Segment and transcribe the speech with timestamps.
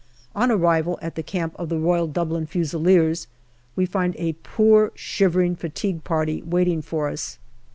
[0.33, 3.27] On arrival at the camp of the Royal Dublin Fusiliers,
[3.75, 7.37] we find a poor shivering fatigue party waiting for us.